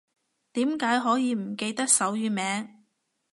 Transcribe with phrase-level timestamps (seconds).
[0.53, 2.85] 點解可以唔記得手語名